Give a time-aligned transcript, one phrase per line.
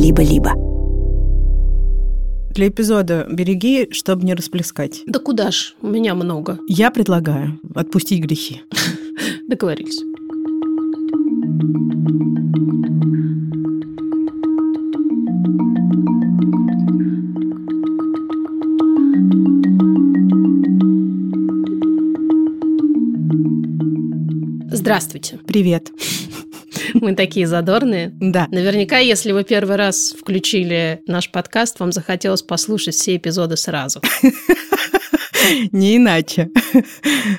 [0.00, 0.54] либо-либо.
[2.54, 5.02] Для эпизода береги, чтобы не расплескать.
[5.06, 6.58] Да куда ж, у меня много.
[6.68, 8.62] Я предлагаю отпустить грехи.
[9.48, 10.00] Договорились.
[24.72, 25.38] Здравствуйте.
[25.46, 25.92] Привет.
[26.94, 28.10] Мы такие задорные.
[28.20, 28.46] Да.
[28.50, 34.00] Наверняка, если вы первый раз включили наш подкаст, вам захотелось послушать все эпизоды сразу.
[35.72, 36.50] Не иначе.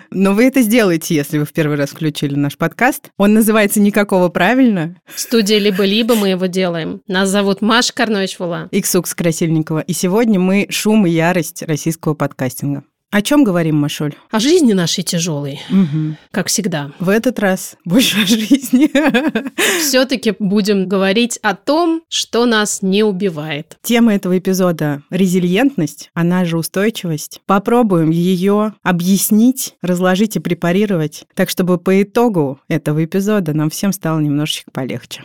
[0.10, 3.12] Но вы это сделаете, если вы в первый раз включили наш подкаст.
[3.18, 4.96] Он называется «Никакого правильно».
[5.16, 7.02] Студия «Либо-либо» мы его делаем.
[7.08, 8.70] Нас зовут Маша Карнович-Вула.
[8.72, 9.80] Иксукс Красильникова.
[9.82, 12.84] И сегодня мы шум и ярость российского подкастинга.
[13.12, 14.14] О чем говорим, Машуль?
[14.32, 16.16] О жизни нашей тяжелой, Мгм.
[16.32, 16.92] как всегда.
[17.00, 18.90] В этот раз больше о жизни.
[19.82, 23.78] Все-таки будем говорить о том, что нас не убивает.
[23.84, 27.42] Тема этого эпизода– резилиентность, она же устойчивость.
[27.46, 34.20] Попробуем ее объяснить, разложить и препарировать, так чтобы по итогу этого эпизода нам всем стало
[34.20, 35.24] немножечко полегче.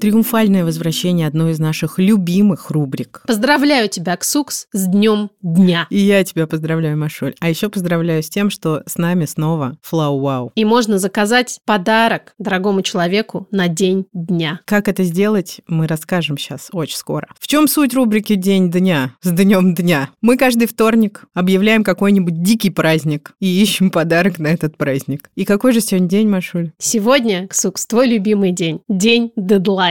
[0.00, 3.22] Триумфальное возвращение одной из наших любимых рубрик.
[3.26, 5.86] Поздравляю тебя, Ксукс, с днем дня.
[5.90, 7.34] И я тебя поздравляю, Машуль.
[7.40, 10.52] А еще поздравляю с тем, что с нами снова Флау Вау.
[10.54, 14.60] И можно заказать подарок дорогому человеку на день дня.
[14.64, 17.28] Как это сделать, мы расскажем сейчас очень скоро.
[17.38, 20.08] В чем суть рубрики «День дня» с днем дня?
[20.22, 25.30] Мы каждый вторник объявляем какой-нибудь дикий праздник и ищем подарок на этот праздник.
[25.34, 26.72] И какой же сегодня день, Машуль?
[26.78, 28.80] Сегодня, Ксукс, твой любимый день.
[28.88, 29.32] День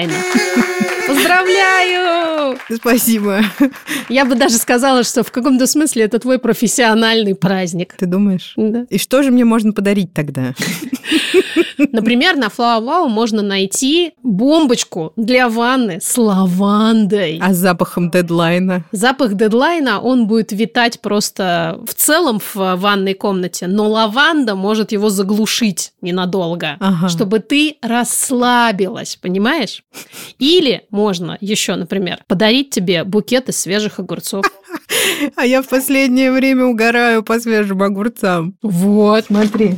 [0.07, 0.23] дедлайна.
[1.07, 2.57] Поздравляю!
[2.75, 3.41] Спасибо.
[4.09, 7.95] Я бы даже сказала, что в каком-то смысле это твой профессиональный праздник.
[7.97, 8.53] Ты думаешь?
[8.55, 8.85] Да.
[8.89, 10.53] И что же мне можно подарить тогда?
[11.77, 17.39] Например, на Wow можно найти бомбочку для ванны с лавандой.
[17.41, 18.83] А с запахом дедлайна?
[18.91, 25.09] Запах дедлайна, он будет витать просто в целом в ванной комнате, но лаванда может его
[25.09, 27.09] заглушить ненадолго, Ага.
[27.09, 29.83] чтобы ты расслабилась, понимаешь?
[30.37, 34.45] Или можно еще, например, подарить тебе букет из свежих огурцов.
[35.35, 38.55] А я в последнее время угораю по свежим огурцам.
[38.61, 39.25] Вот.
[39.25, 39.75] Смотри.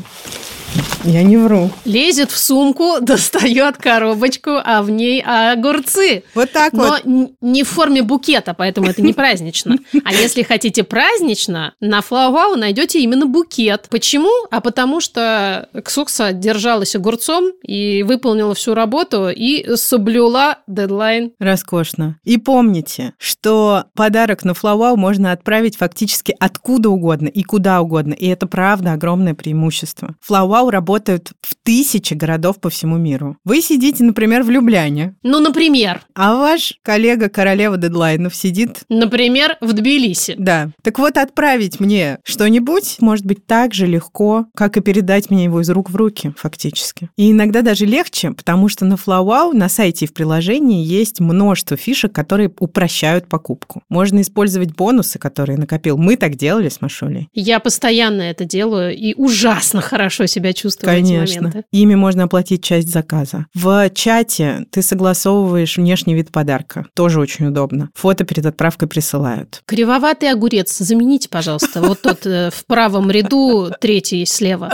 [1.04, 1.70] Я не вру.
[1.86, 6.24] Лезет в сумку, достает коробочку, а в ней огурцы.
[6.36, 7.06] Вот так Но вот.
[7.06, 9.78] н- не в форме букета, поэтому это не празднично.
[10.04, 13.88] А если хотите празднично, на Wow найдете именно букет.
[13.90, 14.30] Почему?
[14.50, 21.32] А потому что Ксукса держалась огурцом и выполнила всю работу и соблюла дедлайн.
[21.40, 22.18] Роскошно.
[22.24, 28.14] И помните, что подарок на Флауау можно отправить фактически откуда угодно и куда угодно.
[28.14, 30.16] И это правда огромное преимущество.
[30.22, 33.38] Флауау работают в тысячи городов по всему миру.
[33.46, 39.74] Вы сидите, например, в Любляне, Ну, например, а ваш коллега королева дедлайнов сидит например, в
[39.74, 40.36] Тбилиси.
[40.38, 40.70] да.
[40.84, 45.62] Так вот, отправить мне что-нибудь может быть так же легко, как и передать мне его
[45.62, 47.10] из рук в руки, фактически.
[47.18, 51.78] И иногда даже легче, потому что на FlowWow на сайте и в приложении есть множество
[51.78, 53.84] фишек, которые упрощают покупку.
[53.90, 55.98] Можно использовать бонусы, которые накопил.
[55.98, 57.28] Мы так делали с Машулей.
[57.34, 61.42] Я постоянно это делаю и ужасно хорошо себя чувствую в эти Конечно.
[61.42, 61.64] моменты.
[61.72, 63.48] Ими можно оплатить часть заказа.
[63.54, 66.86] В чате ты согласовываешь внешний вид подарка.
[66.94, 67.90] Тоже очень удобно.
[67.96, 69.62] Фото перед отправкой присылают.
[69.66, 71.82] Кривоватый огурец, замените, пожалуйста.
[71.82, 74.72] Вот тот э, в правом ряду, третий слева.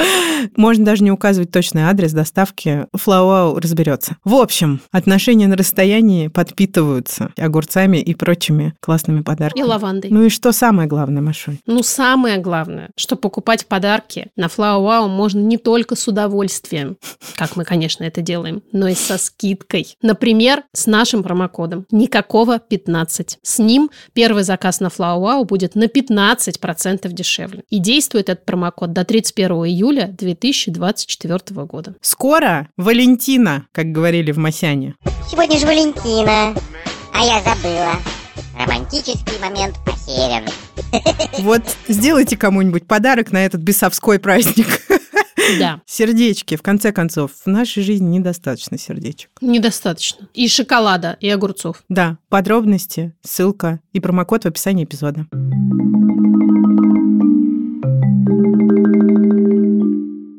[0.55, 2.85] Можно даже не указывать точный адрес доставки.
[2.93, 4.17] Флауау разберется.
[4.23, 9.63] В общем, отношения на расстоянии подпитываются огурцами и прочими классными И подарками.
[9.63, 10.09] лавандой.
[10.11, 11.57] Ну и что самое главное, Машуль?
[11.65, 16.97] Ну, самое главное, что покупать подарки на Wow можно не только с удовольствием,
[17.35, 19.95] как мы, конечно, это делаем, но и со скидкой.
[20.01, 23.38] Например, с нашим промокодом «Никакого 15».
[23.41, 27.63] С ним первый заказ на Flower Wow будет на 15% дешевле.
[27.69, 31.95] И действует этот промокод до 31 июля 2024 года.
[32.01, 34.96] Скоро Валентина, как говорили в Масяне.
[35.29, 36.55] Сегодня же Валентина,
[37.13, 37.93] а я забыла.
[38.57, 40.46] Романтический момент потерян.
[41.40, 44.81] Вот сделайте кому-нибудь подарок на этот бесовской праздник.
[45.59, 49.29] Да, Сердечки, в конце концов, в нашей жизни недостаточно сердечек.
[49.41, 50.28] недостаточно.
[50.34, 51.84] И шоколада, и огурцов.
[51.90, 55.26] Да, подробности, ссылка и промокод в описании эпизода.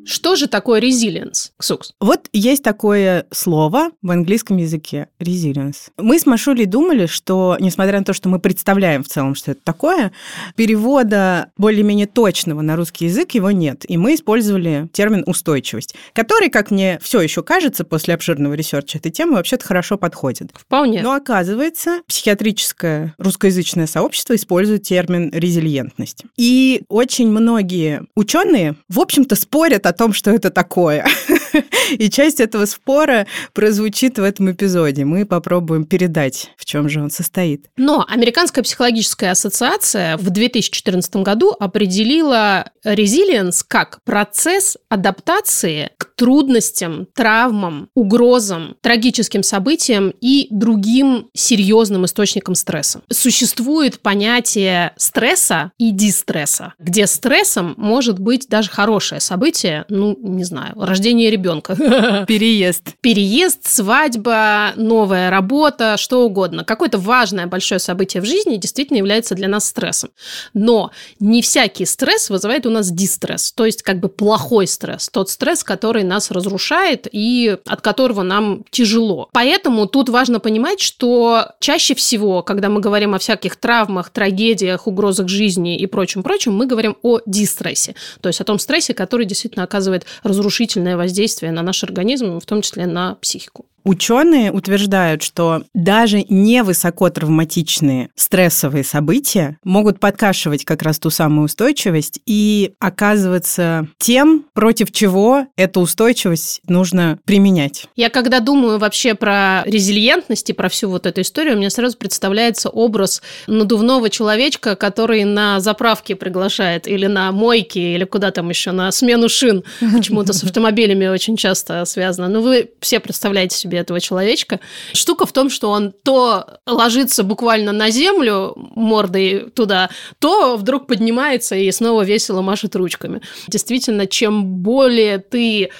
[0.08, 1.92] Что же такое resilience, Ксукс?
[2.00, 5.90] Вот есть такое слово в английском языке– resilience.
[5.98, 9.60] Мы с Машулей думали, что, несмотря на то, что мы представляем в целом, что это
[9.62, 10.12] такое,
[10.56, 13.84] перевода более-менее точного на русский язык его нет.
[13.86, 18.96] И мы использовали термин «устойчивость», который, как мне все еще кажется, после обширного research а
[18.96, 20.52] этой темы, вообще-то хорошо подходит.
[20.54, 21.02] Вполне.
[21.02, 26.24] Но оказывается, психиатрическое русскоязычное сообщество использует термин резильентность.
[26.38, 31.04] И очень многие ученые, в общем-то, спорят о том, что это такое.
[31.98, 35.04] И часть этого спора прозвучит в этом эпизоде.
[35.04, 37.66] Мы попробуем передать, в чем же он состоит.
[37.76, 47.88] Но Американская психологическая ассоциация в 2014 году определила резилиенс как процесс адаптации к трудностям, травмам,
[47.94, 53.02] угрозам, трагическим событиям и другим серьезным источникам стресса.
[53.10, 60.72] Существует понятие стресса и дистресса, где стрессом может быть даже хорошее событие, ну, не знаю,
[60.76, 61.37] рождение ребенка.
[62.26, 62.94] Переезд.
[63.00, 66.64] Переезд, свадьба, новая работа, что угодно.
[66.64, 70.10] Какое-то важное большое событие в жизни действительно является для нас стрессом.
[70.54, 70.90] Но
[71.20, 75.64] не всякий стресс вызывает у нас дистресс, то есть как бы плохой стресс, тот стресс,
[75.64, 79.28] который нас разрушает и от которого нам тяжело.
[79.32, 85.28] Поэтому тут важно понимать, что чаще всего, когда мы говорим о всяких травмах, трагедиях, угрозах
[85.28, 90.06] жизни и прочем-прочем, мы говорим о дистрессе, то есть о том стрессе, который действительно оказывает
[90.22, 93.66] разрушительное воздействие на наш организм, в том числе на психику.
[93.88, 102.72] Ученые утверждают, что даже невысокотравматичные стрессовые события могут подкашивать как раз ту самую устойчивость и
[102.80, 107.86] оказываться тем, против чего эту устойчивость нужно применять.
[107.96, 111.96] Я когда думаю вообще про резильентность и про всю вот эту историю, у меня сразу
[111.96, 118.72] представляется образ надувного человечка, который на заправке приглашает или на мойке, или куда там еще,
[118.72, 119.64] на смену шин.
[119.80, 122.28] Почему-то с автомобилями очень часто связано.
[122.28, 124.60] Ну, вы все представляете себе этого человечка.
[124.92, 131.56] Штука в том, что он то ложится буквально на землю мордой туда, то вдруг поднимается
[131.56, 133.20] и снова весело машет ручками.
[133.48, 135.70] Действительно, чем более ты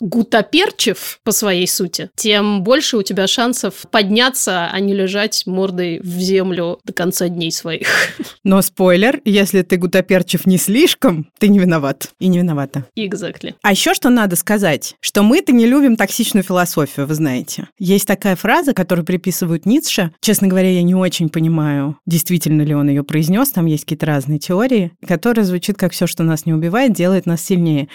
[0.00, 6.18] гутоперчив по своей сути, тем больше у тебя шансов подняться, а не лежать мордой в
[6.18, 7.88] землю до конца дней своих.
[8.44, 12.86] Но спойлер, если ты гутоперчив не слишком, ты не виноват и не виновата.
[12.96, 13.54] Exactly.
[13.62, 17.68] А еще что надо сказать, что мы-то не любим токсичную философию, вы знаете.
[17.78, 20.12] Есть такая фраза, которую приписывают Ницше.
[20.20, 23.50] Честно говоря, я не очень понимаю, действительно ли он ее произнес.
[23.50, 27.42] Там есть какие-то разные теории, которая звучит как все, что нас не убивает, делает нас
[27.42, 27.88] сильнее.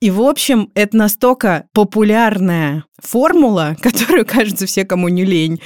[0.00, 5.60] И, в общем, это настолько популярная формула, которую, кажется, все, кому не лень,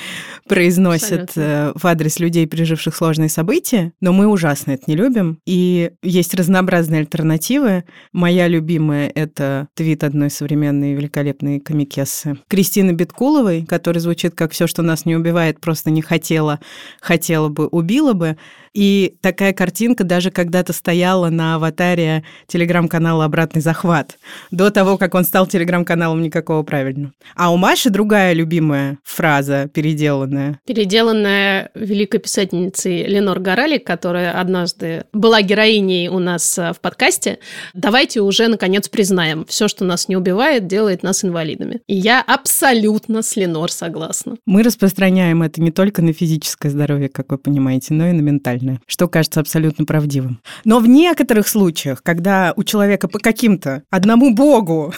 [0.49, 1.41] произносят Абсолютно.
[1.41, 5.39] Э, в адрес людей, переживших сложные события, но мы ужасно это не любим.
[5.47, 7.85] И есть разнообразные альтернативы.
[8.13, 14.83] Моя любимая— это твит одной современной великолепной комикессы Кристины Биткуловой, который звучит как «все, что
[14.83, 16.61] нас не убивает, просто не хотела,
[17.01, 18.37] хотела бы, убила бы».
[18.73, 24.19] И такая картинка даже когда-то стояла на аватаре телеграм-канала «Обратный захват»,
[24.51, 27.13] до того, как он стал телеграм-каналом «Никакого правильного».
[27.37, 30.61] А у Маши другая любимая фраза, переделанная.
[30.67, 37.39] Переделанная великой писательницей Ленор Горали, которая однажды была героиней у нас э, в подкасте.
[37.75, 41.81] Давайте уже, наконец, признаем, все, что нас не убивает, делает нас инвалидами.
[41.87, 44.37] И я абсолютно с Ленор согласна.
[44.47, 48.81] Мы распространяем это не только на физическое здоровье, как вы понимаете, но и на ментальное,
[48.87, 50.41] что кажется абсолютно правдивым.
[50.65, 54.93] Но в некоторых случаях, когда у человека по каким-то одному богу,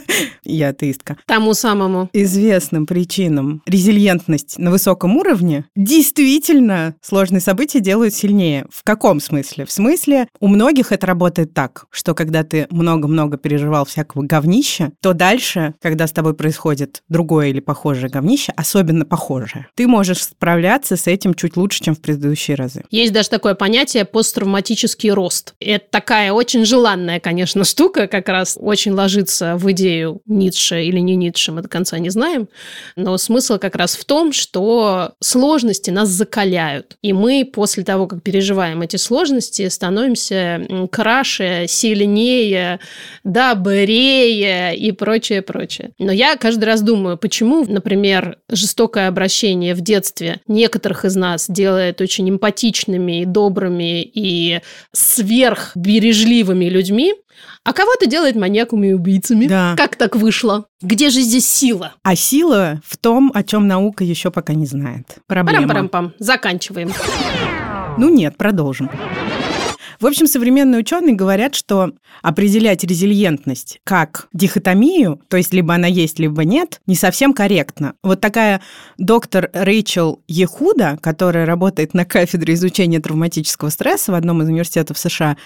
[0.44, 1.67] я атеистка, тому самому
[2.12, 8.66] известным причинам резильентность на высоком уровне, действительно сложные события делают сильнее.
[8.70, 9.64] В каком смысле?
[9.64, 15.12] В смысле, у многих это работает так, что когда ты много-много переживал всякого говнища, то
[15.12, 21.06] дальше, когда с тобой происходит другое или похожее говнище, особенно похожее, ты можешь справляться с
[21.06, 22.84] этим чуть лучше, чем в предыдущие разы.
[22.90, 25.54] Есть даже такое понятие посттравматический рост.
[25.60, 31.16] Это такая очень желанная, конечно, штука, как раз очень ложится в идею Ницше или не
[31.16, 32.48] Ницше, мы до конца не знаем.
[32.96, 36.96] Но смысл как раз в том, что сложности нас закаляют.
[37.02, 42.78] И мы после того, как переживаем эти сложности, становимся краше, сильнее,
[43.24, 45.90] добрее и прочее, прочее.
[45.98, 52.00] Но я каждый раз думаю, почему, например, жестокое обращение в детстве некоторых из нас делает
[52.00, 54.60] очень эмпатичными и добрыми и
[54.92, 57.14] сверхбережливыми людьми,
[57.68, 59.46] а кого-то делает маньяками и убийцами.
[59.46, 59.74] Да.
[59.76, 60.64] Как так вышло?
[60.80, 61.92] Где же здесь сила?
[62.02, 65.18] А сила в том, о чем наука еще пока не знает.
[65.26, 65.68] Проблема.
[65.68, 66.14] Парам-парам-пам.
[66.18, 66.90] Заканчиваем.
[67.98, 68.88] Ну нет, продолжим.
[70.00, 71.90] В общем, современные ученые говорят, что
[72.22, 77.94] определять резилиентность как дихотомию, то есть либо она есть, либо нет, не совсем корректно.
[78.04, 78.60] Вот такая
[78.96, 85.36] доктор Рэйчел Ехуда, которая работает на кафедре изучения травматического стресса в одном из университетов США,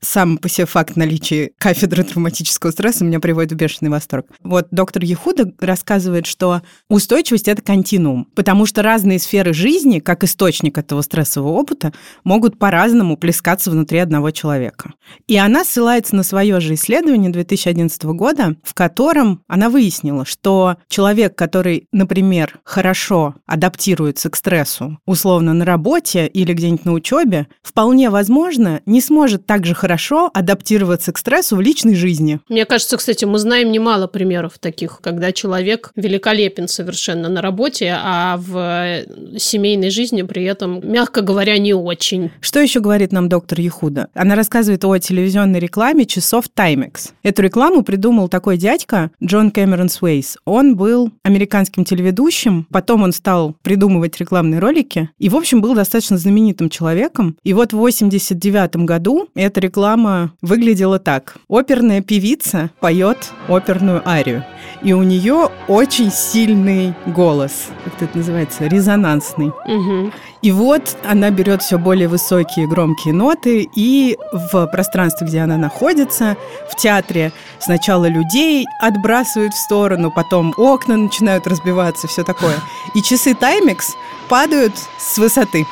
[0.00, 4.26] сам по себе факт наличия кафедры травматического стресса меня приводит в бешеный восторг.
[4.42, 10.78] Вот доктор Ехуда рассказывает, что устойчивость– это континуум, потому что разные сферы жизни, как источник
[10.78, 11.92] этого стрессового опыта,
[12.24, 14.92] могут по-разному плескаться внутри одного человека.
[15.26, 21.34] И она ссылается на свое же исследование 2011 года, в котором она выяснила, что человек,
[21.34, 28.80] который, например, хорошо адаптируется к стрессу, условно на работе или где-нибудь на учебе, вполне возможно,
[28.86, 32.40] не сможет так же хорошо адаптироваться к стрессу в личной жизни.
[32.48, 38.36] Мне кажется, кстати, мы знаем немало примеров таких, когда человек великолепен совершенно на работе, а
[38.38, 42.30] в семейной жизни при этом, мягко говоря, не очень.
[42.40, 44.08] Что еще говорит нам доктор Ехуда?
[44.14, 47.12] Она рассказывает о телевизионной рекламе часов Timex.
[47.22, 50.38] Эту рекламу придумал такой дядька Джон Кэмерон Суэйс.
[50.44, 56.18] Он был американским телеведущим, потом он стал придумывать рекламные ролики и, в общем, был достаточно
[56.18, 57.36] знаменитым человеком.
[57.42, 61.36] И вот в 89 году эта реклама выглядела так.
[61.48, 64.44] Оперная певица поет оперную арию.
[64.82, 67.66] И у нее очень сильный голос.
[67.84, 68.66] Как это называется?
[68.66, 69.48] Резонансный.
[69.48, 70.12] Угу.
[70.42, 76.36] И вот она берет все более высокие громкие ноты, и в пространстве, где она находится,
[76.70, 82.54] в театре сначала людей отбрасывают в сторону, потом окна начинают разбиваться, все такое.
[82.94, 83.94] И часы Таймикс
[84.28, 85.66] падают с высоты.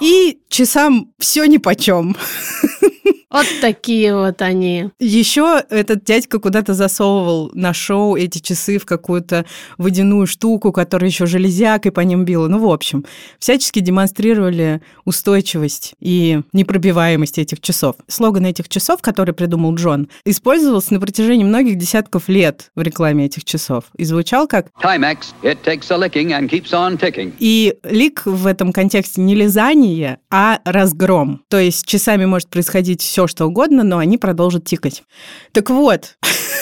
[0.00, 2.16] И часам все ни почем.
[3.36, 4.88] Вот такие вот они.
[4.98, 9.44] Еще этот дядька куда-то засовывал на шоу эти часы в какую-то
[9.76, 12.48] водяную штуку, которая еще железякой по ним била.
[12.48, 13.04] Ну, в общем,
[13.38, 17.96] всячески демонстрировали устойчивость и непробиваемость этих часов.
[18.08, 23.44] Слоган этих часов, который придумал Джон, использовался на протяжении многих десятков лет в рекламе этих
[23.44, 23.84] часов.
[23.98, 27.34] И звучал как Timex, it takes a licking and keeps on ticking.
[27.38, 31.42] И лик в этом контексте не лизание, а разгром.
[31.50, 35.04] То есть часами может происходить все, что угодно, но они продолжат тикать.
[35.52, 36.16] Так вот,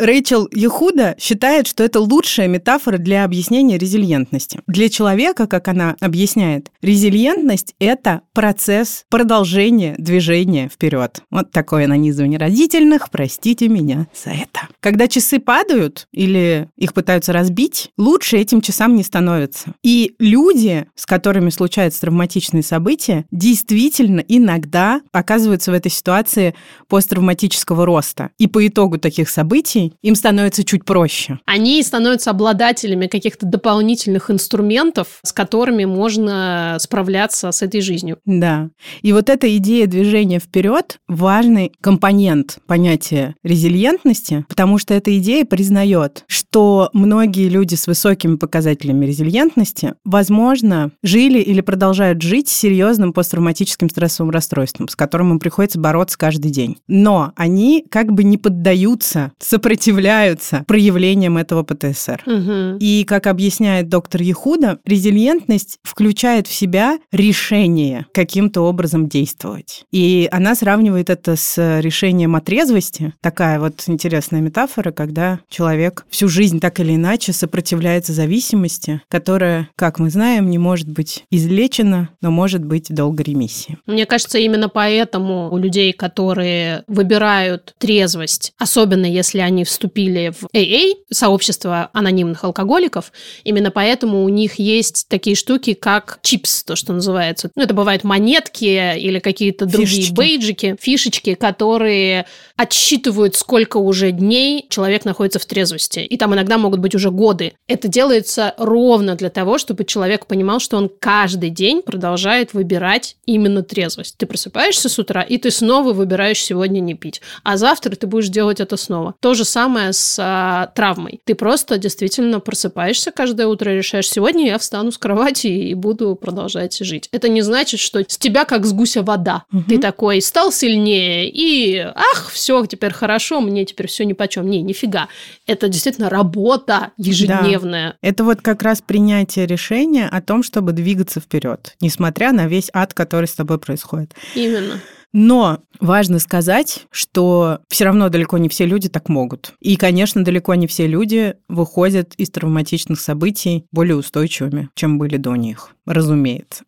[0.00, 4.60] Рэйчел Ехуда считает, что это лучшая метафора для объяснения резилиентности.
[4.66, 11.20] Для человека, как она объясняет, резилиентность– это процесс продолжения движения вперед.
[11.30, 14.68] Вот такое нанизывание родительных, простите меня за это.
[14.80, 19.74] Когда часы падают или их пытаются разбить, лучше этим часам не становится.
[19.82, 26.54] И люди, с которыми случаются травматичные события, действительно иногда оказываются в этой ситуации
[26.88, 28.30] посттравматического роста.
[28.38, 31.38] И по итогу таких событий им становится чуть проще.
[31.46, 38.18] Они становятся обладателями каких-то дополнительных инструментов, с которыми можно справляться с этой жизнью.
[38.24, 38.70] Да.
[39.02, 46.24] И вот эта идея движения вперед важный компонент понятия резилиентности, потому что эта идея признает,
[46.26, 53.88] что многие люди с высокими показателями резилиентности, возможно, жили или продолжают жить с серьезным посттравматическим
[53.88, 56.76] стрессовым расстройством, с которым им приходится бороться каждый день.
[56.88, 59.32] Но они как бы не поддаются
[59.80, 62.22] сопротивляются проявлениям этого ПТСР.
[62.26, 62.78] Угу.
[62.80, 69.84] И, как объясняет доктор Ехуда, резилиентность включает в себя решение каким-то образом действовать.
[69.90, 73.14] И она сравнивает это с решением о трезвости.
[73.22, 79.98] Такая вот интересная метафора, когда человек всю жизнь так или иначе сопротивляется зависимости, которая, как
[79.98, 83.78] мы знаем, не может быть излечена, но может быть в долгой ремиссии.
[83.86, 90.94] Мне кажется, именно поэтому у людей, которые выбирают трезвость, особенно если они вступили в AA,
[91.10, 93.12] сообщество анонимных алкоголиков,
[93.44, 97.50] именно поэтому у них есть такие штуки, как чипс, то, что называется.
[97.54, 100.14] Ну, это бывают монетки или какие-то другие Фишечки.
[100.14, 106.00] бейджики, фишечки, которые отсчитывают, сколько уже дней человек находится в трезвости.
[106.00, 107.54] И там иногда могут быть уже годы.
[107.68, 113.62] Это делается ровно для того, чтобы человек понимал, что он каждый день продолжает выбирать именно
[113.62, 114.16] трезвость.
[114.18, 117.22] Ты просыпаешься с утра, и ты снова выбираешь сегодня не пить.
[117.44, 119.14] А завтра ты будешь делать это снова.
[119.20, 121.20] То же самое с а, травмой.
[121.24, 126.14] Ты просто действительно просыпаешься каждое утро и решаешь, сегодня я встану с кровати и буду
[126.14, 127.08] продолжать жить.
[127.12, 129.44] Это не значит, что с тебя как с гуся вода.
[129.50, 129.64] Мгм.
[129.64, 134.48] Ты такой стал сильнее и ах, все, теперь хорошо, мне теперь все ни почем.
[134.48, 135.08] Не, нифига.
[135.46, 137.96] Это действительно работа ежедневная.
[138.02, 142.94] Это вот как раз принятие решения о том, чтобы двигаться вперед, несмотря на весь ад,
[142.94, 144.14] который с тобой происходит.
[144.34, 144.80] Именно.
[145.12, 149.54] Но важно сказать, что все равно далеко не все люди так могут.
[149.60, 155.34] И, конечно, далеко не все люди выходят из травматичных событий более устойчивыми, чем были до
[155.34, 155.70] них.
[155.84, 156.64] Разумеется.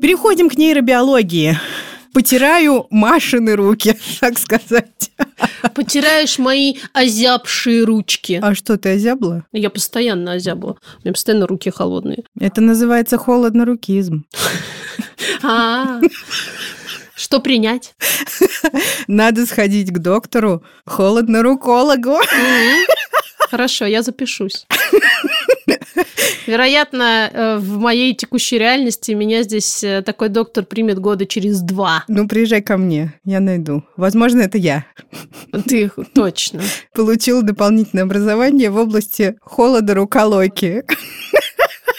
[0.00, 1.58] Переходим к нейробиологии.
[2.14, 5.10] Потираю Машины руки, так сказать.
[5.74, 8.38] Потираешь мои озябшие ручки.
[8.42, 9.44] А что, ты озябла?
[9.52, 10.78] Я постоянно озябла.
[10.98, 12.24] У меня постоянно руки холодные.
[12.40, 14.24] Это называется холоднорукизм.
[15.42, 16.00] А,
[17.14, 17.94] что принять?
[19.06, 22.18] Надо сходить к доктору, холоднорукологу.
[23.50, 24.66] Хорошо, я запишусь.
[26.46, 32.04] Вероятно, э, в моей текущей реальности меня здесь э, такой доктор примет года через два.
[32.06, 33.82] Ну, приезжай ко мне, я найду.
[33.96, 34.84] Возможно, это я.
[35.66, 36.62] Ты точно.
[36.94, 40.84] Получил дополнительное образование в области холодорукологии.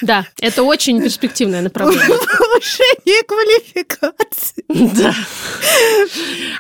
[0.02, 2.08] Да, это очень перспективное направление.
[2.38, 4.64] Повышение квалификации.
[4.96, 5.14] Да.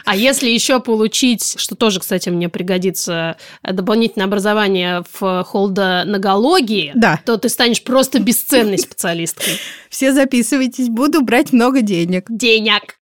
[0.05, 7.19] А если еще получить, что тоже, кстати, мне пригодится, дополнительное образование в холдоногологии, Да.
[7.25, 9.59] то ты станешь просто бесценной специалисткой.
[9.89, 12.25] Все записывайтесь, буду брать много денег.
[12.29, 12.97] Денег.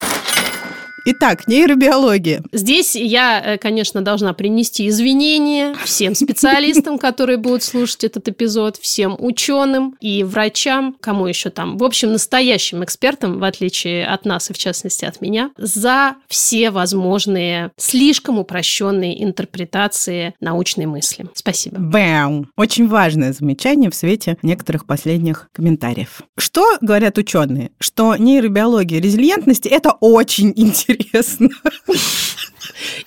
[1.04, 2.42] Итак, нейробиология.
[2.52, 9.16] Здесь я, э, конечно, должна принести извинения всем специалистам, которые будут слушать этот эпизод, всем
[9.18, 14.52] ученым и врачам, кому еще там, в общем, настоящим экспертам, в отличие от нас и
[14.52, 21.26] в частности от меня, за все возможные слишком упрощенные интерпретации научной мысли.
[21.34, 21.78] Спасибо.
[21.80, 22.48] Бэм.
[22.56, 26.22] Очень важное замечание в свете некоторых последних комментариев.
[26.38, 27.72] Что говорят ученые?
[27.80, 31.48] Что нейробиология резилиентности– это очень интересно интересно.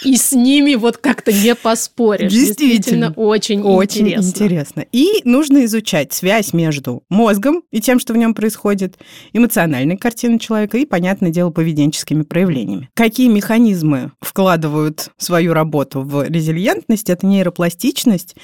[0.03, 2.31] И с ними вот как-то не поспоришь.
[2.31, 3.13] Действительно.
[3.15, 4.27] очень, Очень интересно.
[4.27, 4.85] интересно.
[4.91, 8.97] И нужно изучать связь между мозгом и тем, что в нем происходит,
[9.33, 12.89] эмоциональной картиной человека и, понятное дело, поведенческими проявлениями.
[12.93, 17.09] Какие механизмы вкладывают свою работу в резилиентность?
[17.09, 18.35] Это нейропластичность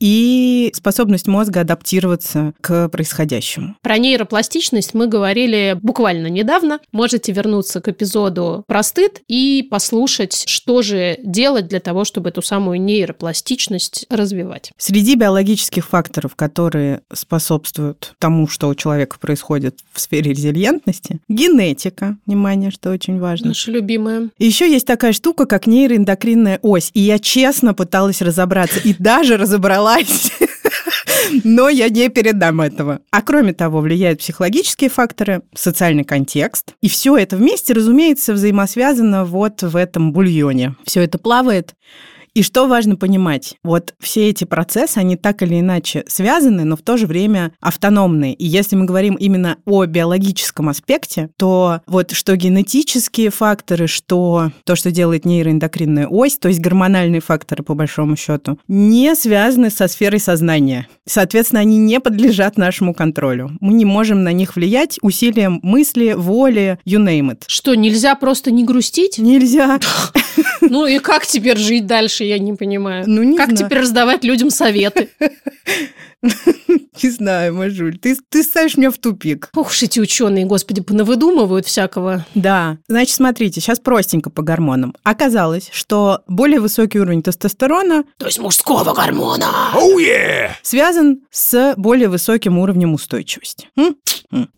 [0.00, 3.76] и способность мозга адаптироваться к происходящему.
[3.82, 6.80] Про нейропластичность мы говорили буквально недавно.
[6.90, 12.42] Можете вернуться к эпизоду про стыд и послушать, что же делать для того, чтобы эту
[12.42, 14.72] самую нейропластичность развивать.
[14.76, 22.70] Среди биологических факторов, которые способствуют тому, что у человека происходит в сфере резилиентности, генетика, внимание,
[22.70, 23.48] что очень важно.
[23.48, 24.28] Наша любимая.
[24.38, 26.90] Еще есть такая штука, как нейроэндокринная ось.
[26.94, 30.30] И я честно пыталась разобраться и даже разобралась.
[31.44, 33.00] Но я не передам этого.
[33.10, 36.74] А кроме того, влияют психологические факторы, социальный контекст.
[36.80, 40.74] И все это вместе, разумеется, взаимосвязано вот в этом бульоне.
[40.84, 41.74] Все это плавает.
[42.34, 43.56] И что важно понимать?
[43.62, 48.32] Вот все эти процессы, они так или иначе связаны, но в то же время автономные.
[48.32, 54.76] И если мы говорим именно о биологическом аспекте, то вот что генетические факторы, что то,
[54.76, 60.20] что делает нейроэндокринная ось, то есть гормональные факторы, по большому счету, не связаны со сферой
[60.20, 60.88] сознания.
[61.06, 63.50] Соответственно, они не подлежат нашему контролю.
[63.60, 67.42] Мы не можем на них влиять усилием мысли, воли, you name it.
[67.46, 69.18] Что, нельзя просто не грустить?
[69.18, 69.78] Нельзя.
[70.60, 73.04] Ну и как теперь жить дальше, я не понимаю.
[73.06, 73.66] Ну, не как знаю.
[73.66, 75.08] теперь раздавать людям советы?
[77.02, 79.50] Не знаю, Мажуль, ты, ты ставишь меня в тупик.
[79.56, 82.24] Ох уж эти ученые, господи, понавыдумывают всякого.
[82.36, 82.78] Да.
[82.86, 84.94] Значит, смотрите, сейчас простенько по гормонам.
[85.02, 89.48] Оказалось, что более высокий уровень тестостерона То есть мужского гормона.
[90.62, 93.68] связан с более высоким уровнем устойчивости.
[93.76, 93.96] М?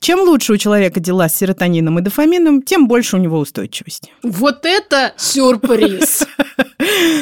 [0.01, 4.11] Чем лучше у человека дела с серотонином и дофамином, тем больше у него устойчивости.
[4.23, 6.27] Вот это сюрприз.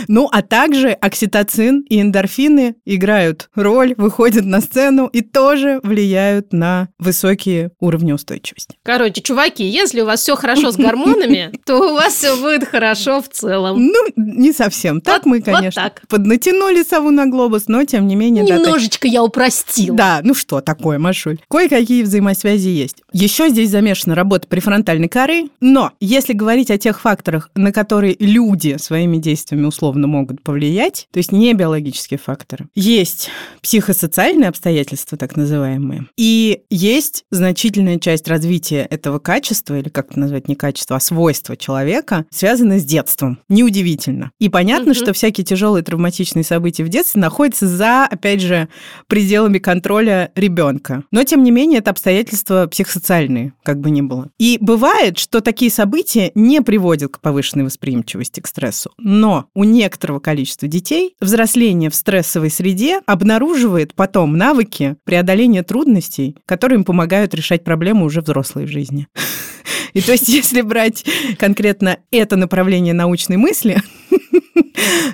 [0.09, 6.89] Ну, а также окситоцин и эндорфины играют роль, выходят на сцену и тоже влияют на
[6.99, 8.77] высокие уровни устойчивости.
[8.83, 13.23] Короче, чуваки, если у вас все хорошо с гормонами, то у вас все будет хорошо
[13.23, 13.87] в целом.
[13.87, 15.01] Ну, не совсем.
[15.01, 16.03] Так Вот- мы, вот конечно, так.
[16.09, 18.45] поднатянули сову на глобус, но тем не менее...
[18.45, 19.97] да, так- Немножечко я упростила.
[19.97, 21.39] Да, ну что такое, Машуль?
[21.49, 23.03] Кое-какие взаимосвязи есть.
[23.13, 28.77] Еще здесь замешана работа префронтальной коры, но если говорить о тех факторах, на которые люди
[28.79, 33.29] своими действиями условно могут повлиять, то есть не биологические факторы, есть
[33.63, 40.49] психосоциальные обстоятельства, так называемые, и есть значительная часть развития этого качества, или как это назвать,
[40.49, 43.39] не качества, а свойства человека, связанное с детством.
[43.49, 44.31] Неудивительно.
[44.39, 44.95] И понятно, Мгм.
[44.95, 48.69] что всякие тяжелые травматичные события в детстве находятся за, опять же,
[49.07, 51.05] пределами контроля ребенка.
[51.11, 51.91] Но, тем не менее, это
[52.33, 54.31] обстоятельства психосоциальные, как бы ни было.
[54.39, 58.91] И бывает, что такие события не приводят к повышенной восприимчивости к стрессу.
[58.99, 66.79] Но у некоторого количества детей взросление в стрессовой среде обнаруживает потом навыки преодоления трудностей, которые
[66.79, 69.09] им помогают решать проблемы уже взрослой жизни.
[69.93, 71.05] И то есть, если брать
[71.39, 73.83] конкретно это направление научной мысли,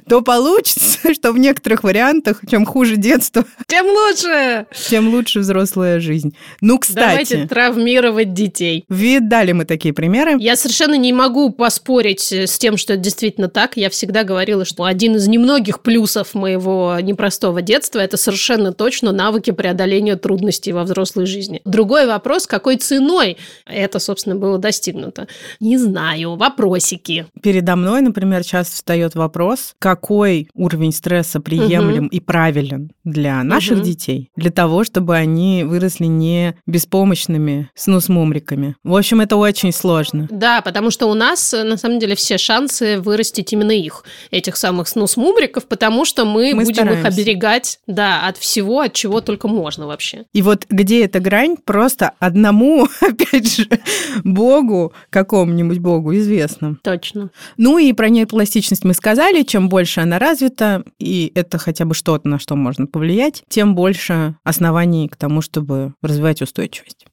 [0.08, 4.66] то получится, что в некоторых вариантах, чем хуже детство, Тем лучше!
[4.88, 6.34] тем лучше взрослая жизнь.
[6.60, 8.84] Ну, Давайте кстати, травмировать детей.
[8.88, 10.36] видали мы такие примеры.
[10.38, 13.76] Я совершенно не могу поспорить э, с тем, что это действительно так.
[13.76, 19.50] Я всегда говорила, что один из немногих плюсов моего непростого детства– это совершенно точно навыки
[19.50, 21.60] преодоления трудностей во взрослой жизни.
[21.64, 25.26] Другой вопрос, какой ценой это, собственно, было достигнуто.
[25.60, 27.26] Не знаю, вопросики.
[27.42, 29.47] Передо мной, например, часто встает вопрос,
[29.78, 33.84] какой уровень стресса приемлем и правилен для наших Мгм.
[33.84, 38.76] детей, для того, чтобы они выросли не беспомощными снус-мумриками.
[38.84, 40.26] В общем, это очень сложно.
[40.30, 44.56] Да, потому что у нас, э, на самом деле, все шансы вырастить именно их, этих
[44.56, 47.08] самых снус-мумриков, потому что мы, Мы будем их стараемся.
[47.08, 50.24] оберегать, да, от всего, от чего только можно вообще.
[50.32, 53.68] И вот где эта грань, просто одному, опять же,
[54.24, 56.76] богу, какому-нибудь богу известно.
[56.82, 57.30] Точно.
[57.56, 62.28] Ну и про нейропластичность мы сказали, чем больше она развита, и это хотя бы что-то,
[62.28, 67.06] на что можно повлиять, тем больше оснований к тому, чтобы развивать устойчивость.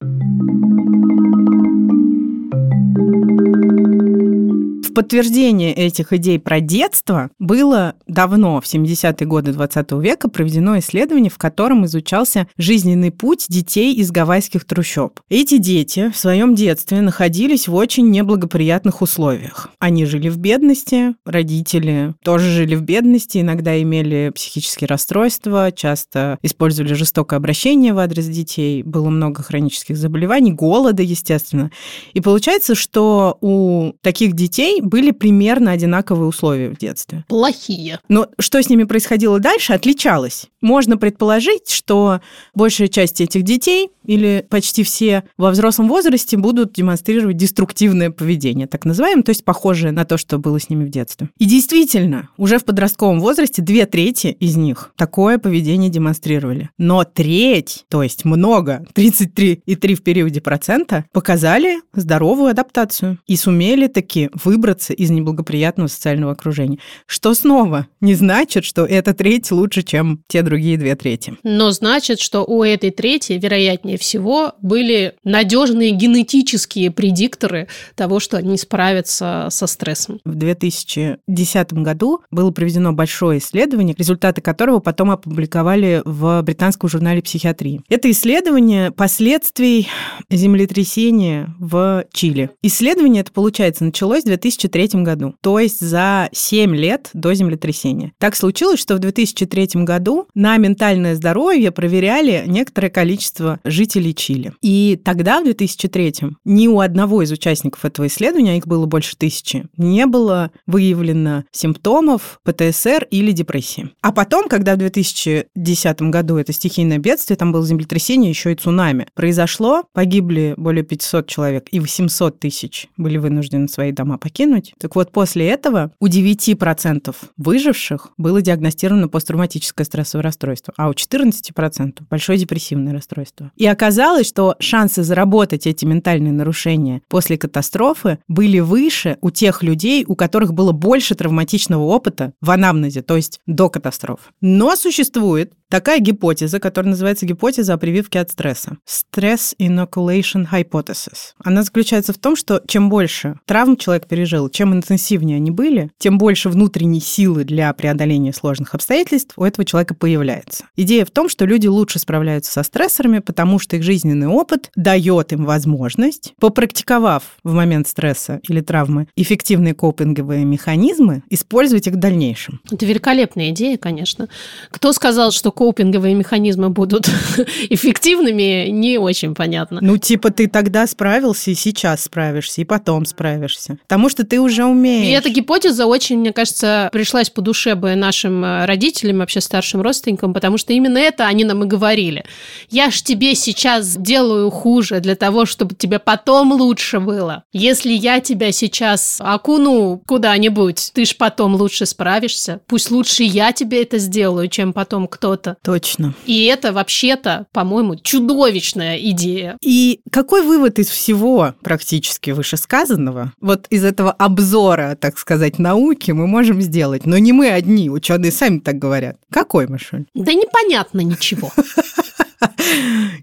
[4.96, 11.38] Подтверждение этих идей про детство было давно, в 70-е годы 20 века, проведено исследование, в
[11.38, 15.20] котором изучался жизненный путь детей из гавайских трущоб.
[15.30, 19.70] Эти дети в своем детстве находились в очень неблагоприятных условиях.
[19.80, 26.94] Они жили в бедности, родители тоже жили в бедности, иногда имели психические расстройства, часто использовали
[26.94, 31.70] жестокое обращение в адрес детей, было много хронических заболеваний, голода, естественно.
[32.14, 37.24] И получается, что у таких детей были примерно одинаковые условия в детстве.
[37.28, 38.00] Плохие.
[38.08, 40.48] Но что с ними происходило дальше, отличалось.
[40.66, 42.22] Можно предположить, что
[42.56, 48.84] большая часть этих детей или почти все во взрослом возрасте будут демонстрировать деструктивное поведение, так
[48.84, 51.30] называемое, то есть похожее на то, что было с ними в детстве.
[51.38, 56.72] И действительно, уже в подростковом возрасте две трети из них такое поведение демонстрировали.
[56.80, 64.32] Но треть, то есть много, 33,3 в периоде процента, показали здоровую адаптацию и сумели таки
[64.44, 66.80] выбраться из неблагоприятного социального окружения.
[67.06, 71.34] Что снова не значит, что эта треть лучше, чем те другие две трети.
[71.44, 78.58] Но значит, что у этой трети, вероятнее всего, были надежные генетические предикторы того, что они
[78.58, 80.22] справятся со стрессом.
[80.24, 87.82] В 2010 году было проведено большое исследование, результаты которого потом опубликовали в британском журнале психиатрии.
[87.90, 89.90] Это исследование последствий
[90.30, 92.50] землетрясения в Чили.
[92.62, 98.14] Исследование это, получается, началось в 2003 году, то есть за 7 лет до землетрясения.
[98.20, 104.54] Так случилось, что в 2003 году на ментальное здоровье проверяли некоторое количество жителей Чили.
[104.62, 106.14] И тогда, в 2003
[106.46, 111.46] ни у одного из участников этого исследования, а их было больше тысячи, не было выявлено
[111.52, 113.90] симптомов ПТСР или депрессии.
[114.02, 119.08] А потом, когда в 2010 году это стихийное бедствие, там было землетрясение, еще и цунами,
[119.16, 124.76] произошло, погибли более 500 человек, и 800 тысяч были вынуждены свои дома покинуть.
[124.78, 132.02] Так вот, после этого у 9% выживших было диагностировано посттравматическое стрессовое расстройство, а у 14%
[132.10, 133.52] большое депрессивное расстройство.
[133.56, 140.04] И оказалось, что шансы заработать эти ментальные нарушения после катастрофы были выше у тех людей,
[140.08, 144.30] у которых было больше травматичного опыта в анамнезе, то есть до катастрофы.
[144.42, 148.78] Но существует такая гипотеза, которая называется гипотеза о прививке от стресса.
[148.88, 151.34] Stress Inoculation Hypothesis.
[151.44, 156.18] Она заключается в том, что чем больше травм человек пережил, чем интенсивнее они были, тем
[156.18, 160.64] больше внутренней силы для преодоления сложных обстоятельств у этого человека появляется.
[160.78, 165.34] Идея в том, что люди лучше справляются со стрессорами, потому что их жизненный опыт дает
[165.34, 172.62] им возможность, попрактиковав в момент стресса или травмы эффективные копинговые механизмы, использовать их в дальнейшем.
[172.72, 174.30] Это великолепная идея, конечно.
[174.72, 177.10] Кто сказал, что копинговые механизмы будут
[177.70, 179.80] эффективными, не очень понятно.
[179.82, 183.78] Ну, типа, ты тогда справился, и сейчас справишься, и потом справишься.
[183.84, 185.18] Потому что ты уже И умеешь.
[185.20, 190.05] эта гипотеза очень, мне кажется, пришлась по душе бы нашим э, родителям, вообще старшим родственникам,
[190.34, 192.26] потому что именно это они нам и говорили.
[192.70, 197.44] Я ж тебе сейчас делаю хуже для того, чтобы тебе потом лучше было.
[197.54, 202.62] Если я тебя сейчас окуну куда-нибудь, ты ж потом лучше справишься.
[202.68, 205.58] Пусть лучше я тебе это сделаю, чем потом кто-то.
[205.64, 206.14] Точно.
[206.26, 209.58] И это вообще-то, по-моему, чудовищная идея.
[209.62, 216.28] И какой вывод из всего практически вышесказанного, вот из этого обзора, так сказать, науки мы
[216.28, 217.06] можем сделать?
[217.06, 219.18] Но не мы одни, ученые сами так говорят.
[219.32, 220.06] Какой, Машуль?
[220.14, 221.52] Да непонятно ничего.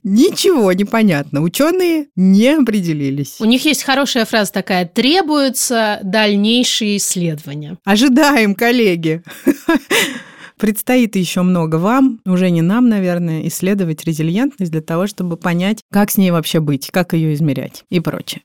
[0.03, 1.43] Ничего не понятно.
[1.43, 3.37] Ученые не определились.
[3.41, 7.77] У них есть хорошая фраза такая «требуются дальнейшие исследования».
[7.85, 9.23] Ожидаем, коллеги.
[10.59, 16.11] Предстоит еще много вам, уже не нам, наверное, исследовать резилиентность для того, чтобы понять, как
[16.11, 18.43] с ней вообще быть, как ее измерять и прочее.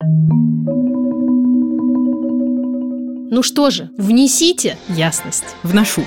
[3.30, 5.46] Ну что же, внесите ясность.
[5.62, 6.04] Вношу.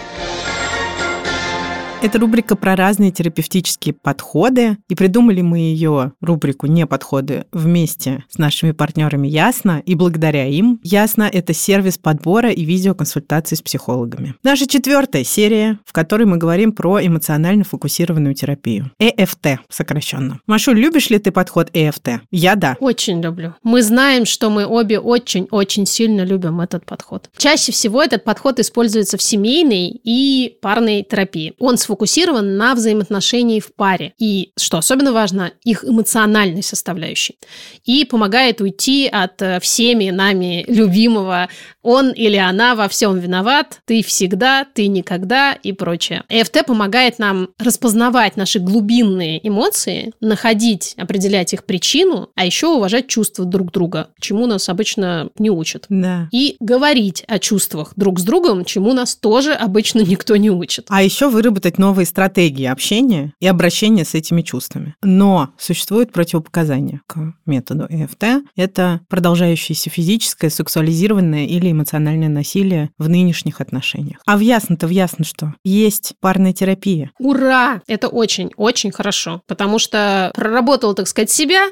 [2.02, 4.78] Это рубрика про разные терапевтические подходы.
[4.88, 9.82] И придумали мы ее, рубрику «Не подходы», вместе с нашими партнерами Ясно.
[9.84, 14.34] И благодаря им Ясно– это сервис подбора и видеоконсультаций с психологами.
[14.42, 18.90] Наша четвертая серия, в которой мы говорим про эмоционально фокусированную терапию.
[18.98, 20.40] ЭФТ сокращенно.
[20.46, 22.22] Машу, любишь ли ты подход ЭФТ?
[22.30, 22.78] Я да.
[22.80, 23.54] Очень люблю.
[23.62, 27.28] Мы знаем, что мы обе очень-очень сильно любим этот подход.
[27.36, 31.52] Чаще всего этот подход используется в семейной и парной терапии.
[31.58, 34.12] Он сфокусирован на взаимоотношении в паре.
[34.16, 37.36] И, что особенно важно, их эмоциональной составляющей.
[37.84, 41.48] И помогает уйти от э, всеми нами любимого
[41.82, 46.22] «он или она во всем виноват», «ты всегда», «ты никогда» и прочее.
[46.28, 53.44] ЭФТ помогает нам распознавать наши глубинные эмоции, находить, определять их причину, а еще уважать чувства
[53.44, 55.86] друг друга, чему нас обычно не учат.
[55.88, 56.28] Да.
[56.30, 60.86] И говорить о чувствах друг с другом, чему нас тоже обычно никто не учит.
[60.88, 64.94] А еще выработать новые стратегии общения и обращения с этими чувствами.
[65.02, 68.44] Но существует противопоказание к методу ЭФТ.
[68.54, 74.18] Это продолжающееся физическое, сексуализированное или эмоциональное насилие в нынешних отношениях.
[74.26, 75.54] А в ясно-то в ясно что?
[75.64, 77.10] Есть парная терапия.
[77.18, 77.80] Ура!
[77.86, 81.62] Это очень-очень хорошо, потому что проработал, так сказать, себя,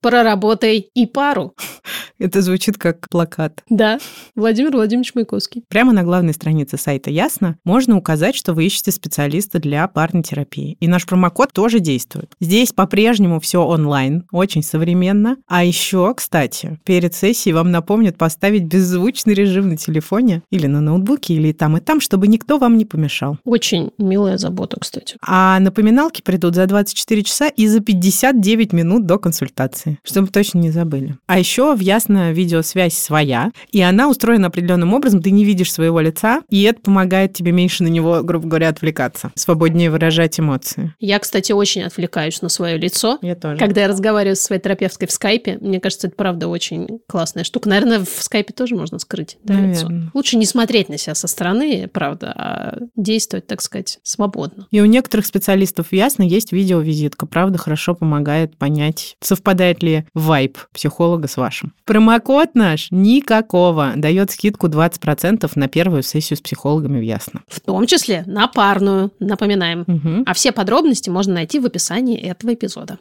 [0.00, 1.54] проработай и пару.
[2.18, 3.62] Это звучит как плакат.
[3.68, 3.98] Да,
[4.34, 5.64] Владимир Владимирович Маяковский.
[5.68, 10.76] Прямо на главной странице сайта Ясно можно указать, что вы ищете специалиста для парной терапии.
[10.80, 12.32] И наш промокод тоже действует.
[12.40, 15.36] Здесь по-прежнему все онлайн, очень современно.
[15.46, 21.34] А еще, кстати, перед сессией вам напомнят поставить беззвучный режим на телефоне или на ноутбуке,
[21.34, 23.38] или там и там, чтобы никто вам не помешал.
[23.44, 25.16] Очень милая забота, кстати.
[25.26, 30.70] А напоминалки придут за 24 часа и за 59 минут до консультации, чтобы точно не
[30.70, 31.16] забыли.
[31.26, 36.00] А еще в Ясно видеосвязь своя, и она устроена определенным образом, ты не видишь своего
[36.00, 40.94] лица, и это помогает тебе меньше на него, грубо говоря, отвлекаться, свободнее выражать эмоции.
[41.00, 43.18] Я, кстати, очень отвлекаюсь на свое лицо.
[43.22, 43.58] Я тоже.
[43.58, 47.70] Когда я разговариваю со своей терапевткой в скайпе, мне кажется, это правда очень классная штука.
[47.70, 49.90] Наверное, в скайпе тоже можно скрыть да, лицо.
[50.12, 54.66] Лучше не смотреть на себя со стороны, правда, а действовать, так сказать, свободно.
[54.70, 57.24] И у некоторых специалистов ясно есть видеовизитка.
[57.24, 61.72] Правда, хорошо помогает понять, совпадает ли вайб психолога с вашим.
[61.84, 67.42] Промокод наш никакого дает скидку 20% на первую сессию с психологами в Ясно.
[67.48, 69.84] В том числе на парную, напоминаем.
[69.86, 70.24] Мгм.
[70.26, 72.98] А все подробности можно найти в описании этого эпизода.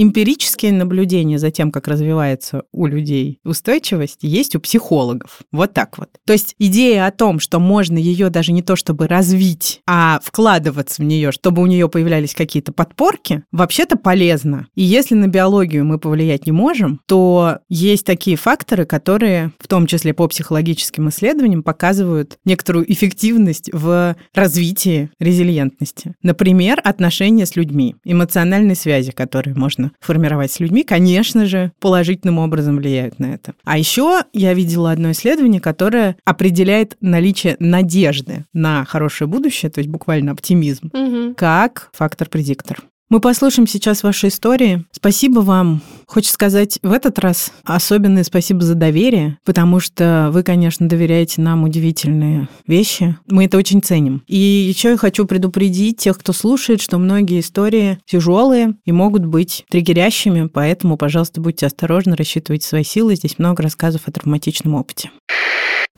[0.00, 5.40] Эмпирические наблюдения за тем, как развивается у людей устойчивость, есть у психологов.
[5.50, 6.08] Вот так вот.
[6.24, 11.02] То есть идея о том, что можно ее даже не то чтобы развить, а вкладываться
[11.02, 14.68] в нее, чтобы у нее появлялись какие-то подпорки, вообще-то полезно.
[14.76, 19.88] И если на биологию мы повлиять не можем, то есть такие факторы, которые, в том
[19.88, 26.14] числе по психологическим исследованиям, показывают некоторую эффективность в развитии резилиентности.
[26.22, 32.76] Например, отношения с людьми, эмоциональные связи, которые можно формировать с людьми, конечно же, положительным образом
[32.76, 33.54] влияют на это.
[33.64, 39.90] А еще я видела одно исследование, которое определяет наличие надежды на хорошее будущее, то есть
[39.90, 41.34] буквально оптимизм, Мгм.
[41.34, 42.82] как фактор-предиктор.
[43.10, 44.84] Мы послушаем сейчас ваши истории.
[44.92, 45.80] Спасибо вам.
[46.06, 51.64] Хочется сказать в этот раз особенное спасибо за доверие, потому что вы, конечно, доверяете нам
[51.64, 53.16] удивительные вещи.
[53.26, 54.22] Мы это очень ценим.
[54.26, 59.64] И еще я хочу предупредить тех, кто слушает, что многие истории тяжелые и могут быть
[59.70, 63.16] триггерящими, поэтому, пожалуйста, будьте осторожны, рассчитывайте свои силы.
[63.16, 65.10] Здесь много рассказов о травматичном опыте.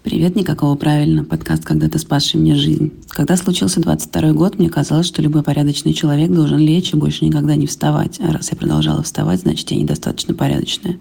[0.02, 1.24] Привет, никакого правильно.
[1.24, 2.90] Подкаст «Когда-то спасший мне жизнь».
[3.10, 7.54] Когда случился 22 год, мне казалось, что любой порядочный человек должен лечь и больше никогда
[7.54, 8.18] не вставать.
[8.18, 10.96] А раз я продолжала вставать, значит, я недостаточно порядочная.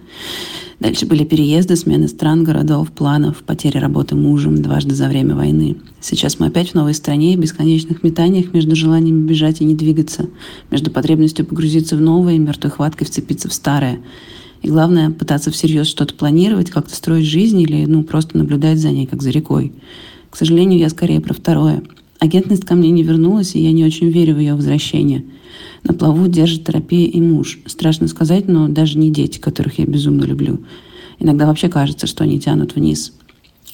[0.81, 5.77] Дальше были переезды, смены стран, городов, планов, потеря работы мужем дважды за время войны.
[6.01, 10.27] Сейчас мы опять в новой стране и бесконечных метаниях между желанием бежать и не двигаться,
[10.71, 14.01] между потребностью погрузиться в новое и мертвой хваткой вцепиться в старое.
[14.62, 19.06] И главное, пытаться всерьез что-то планировать, как-то строить жизнь или ну, просто наблюдать за ней,
[19.06, 19.72] как за рекой.
[20.30, 21.82] К сожалению, я скорее про второе.
[22.19, 25.24] Агентность ко мне не вернулась, и я не очень верю в ее возвращение.
[25.84, 27.60] На плаву держит терапия и муж.
[27.65, 30.60] Страшно сказать, но даже не дети, которых я безумно люблю.
[31.19, 33.13] Иногда вообще кажется, что они тянут вниз.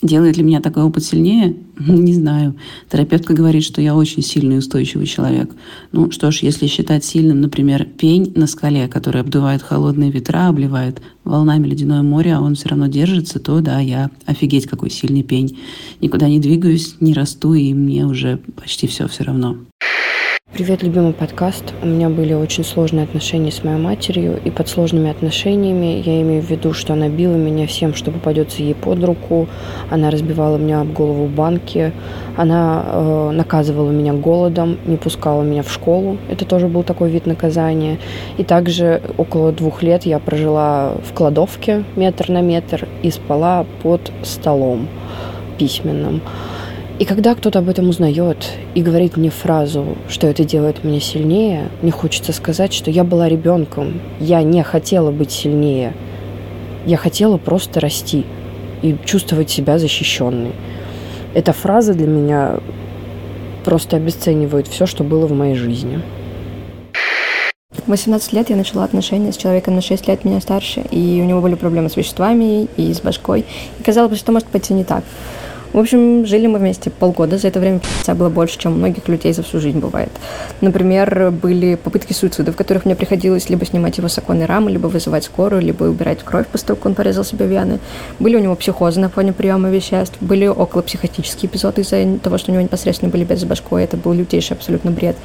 [0.05, 1.55] Делает ли меня такой опыт сильнее?
[1.79, 2.55] Не знаю.
[2.91, 5.49] Терапевтка говорит, что я очень сильный и устойчивый человек.
[5.91, 11.01] Ну что ж, если считать сильным, например, пень на скале, который обдувает холодные ветра, обливает
[11.23, 15.57] волнами ледяное море, а он все равно держится, то да, я офигеть какой сильный пень.
[16.01, 19.57] Никуда не двигаюсь, не расту, и мне уже почти все все равно.
[20.55, 21.73] Привет, любимый подкаст.
[21.83, 26.41] У меня были очень сложные отношения с моей матерью, и под сложными отношениями я имею
[26.41, 29.49] в виду, что она била меня всем, что попадется ей под руку,
[29.89, 31.91] она разбивала меня об голову в банке,
[32.37, 37.25] она э, наказывала меня голодом, не пускала меня в школу, это тоже был такой вид
[37.25, 37.99] наказания.
[38.37, 44.09] И также около двух лет я прожила в кладовке метр на метр и спала под
[44.23, 44.87] столом
[45.57, 46.21] письменным.
[46.97, 51.67] И когда кто-то об этом узнает и говорит мне фразу, что это делает меня сильнее,
[51.81, 55.93] мне хочется сказать, что я была ребенком, я не хотела быть сильнее,
[56.85, 58.25] я хотела просто расти
[58.81, 60.53] и чувствовать себя защищенной.
[61.33, 62.59] Эта фраза для меня
[63.65, 66.01] просто обесценивает все, что было в моей жизни.
[67.71, 71.25] В 18 лет я начала отношения с человеком на 6 лет меня старше, и у
[71.25, 73.43] него были проблемы с веществами и с башкой.
[73.79, 75.03] И казалось, что может пойти не так.
[75.75, 77.37] В общем, жили мы вместе полгода.
[77.37, 80.09] За это время пи***ца было больше, чем у многих людей за всю жизнь бывает.
[80.61, 84.87] Например, были попытки суицида, в которых мне приходилось либо снимать его с оконной рамы, либо
[84.87, 87.79] вызывать скорую, либо убирать кровь после того, как он порезал себе вены.
[88.19, 92.51] Были у него психозы на фоне приема веществ, были около психотические эпизоды из-за того, что
[92.51, 93.83] у него непосредственно были без башкой.
[93.83, 95.17] Это был лютейший абсолютно бред.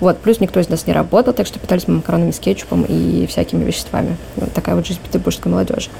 [0.00, 0.16] Вот.
[0.20, 4.16] Плюс никто из нас не работал, так что питались макаронами с кетчупом и всякими веществами.
[4.36, 5.90] Вот такая вот жизнь петербургской молодежи.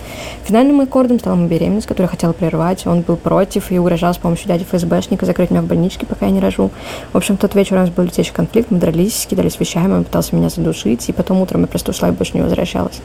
[0.45, 2.87] Финальным аккордом стала моя беременность, которую я хотела прервать.
[2.87, 6.27] Он был против и угрожал угрожал с помощью дяди ФСБшника закрыть меня в больничке, пока
[6.27, 6.71] я не рожу.
[7.13, 10.37] В общем, тот вечер у нас был летящий конфликт, мы дрались, кидались вещами, он пытался
[10.37, 13.01] меня задушить, и потом утром я просто ушла и больше не возвращалась.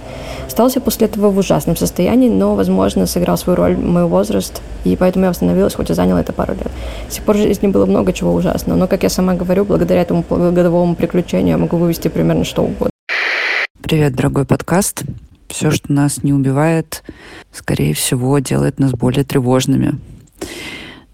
[0.46, 5.26] Остался после этого в ужасном состоянии, но, возможно, сыграл свою роль мой возраст, и поэтому
[5.26, 6.70] я восстановилась, хоть и заняла это пару лет.
[7.10, 10.02] С тех пор в жизни было много чего ужасного, но, как я сама говорю, благодаря
[10.02, 12.92] этому годовому приключению я могу вывести примерно что угодно.
[13.82, 15.04] Привет, дорогой подкаст.
[15.48, 17.04] Все, что нас не убивает,
[17.52, 20.00] скорее всего, делает нас более тревожными.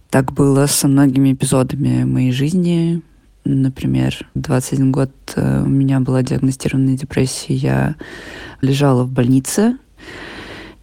[0.09, 3.03] Так было со многими эпизодами моей жизни.
[3.45, 7.95] Например, 21 год э, у меня была диагностирована депрессия, я
[8.61, 9.77] лежала в больнице.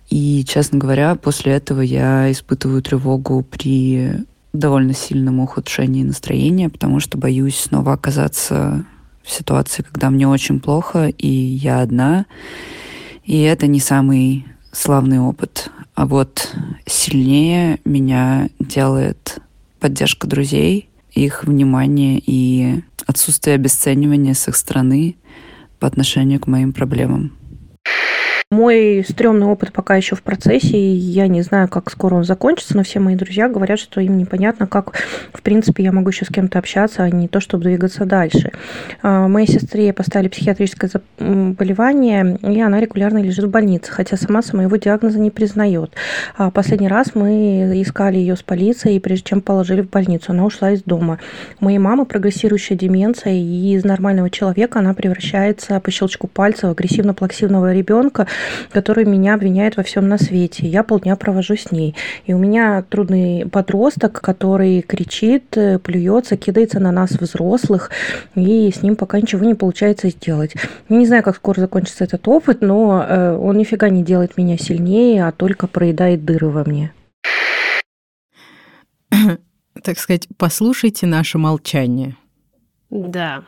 [0.09, 4.13] И, честно говоря, после этого я испытываю тревогу при
[4.53, 8.85] довольно сильном ухудшении настроения, потому что боюсь снова оказаться
[9.25, 12.27] в ситуации, когда мне очень плохо, и я одна.
[13.25, 15.71] И это не самый славный опыт.
[15.95, 19.39] А вот сильнее меня делает
[19.81, 25.17] поддержка друзей, их внимание и отсутствие обесценивания с их стороны
[25.79, 27.33] по отношению к моим проблемам.
[28.53, 32.77] Мой стрёмный опыт пока еще в процессе, и я не знаю, как скоро он закончится,
[32.77, 34.93] но все мои друзья говорят, что им непонятно, как,
[35.33, 38.53] в принципе, я могу еще с кем-то общаться, а не то, чтобы двигаться дальше.
[39.03, 44.77] А, моей сестре поставили психиатрическое заболевание, и она регулярно лежит в больнице, хотя сама своего
[44.77, 45.91] диагноза не признает.
[46.37, 50.71] А, последний раз мы искали ее с полицией, прежде чем положили в больницу, она ушла
[50.71, 51.19] из дома.
[51.61, 56.71] У моей мамы прогрессирующая деменция, и из нормального человека она превращается по щелчку пальца в
[56.71, 58.29] агрессивно-плаксивного ребенка,
[58.71, 60.67] который меня обвиняет во всем на свете.
[60.67, 61.95] Я полдня провожу с ней.
[62.25, 67.91] И у меня трудный подросток, который кричит, э, плюется, кидается на нас взрослых,
[68.35, 70.55] и с ним пока ничего не получается сделать.
[70.89, 75.27] не знаю, как скоро закончится этот опыт, но э, он нифига не делает меня сильнее,
[75.27, 76.93] а только проедает дыры во мне.
[79.83, 82.17] Так сказать, послушайте наше молчание.
[82.91, 83.45] Да,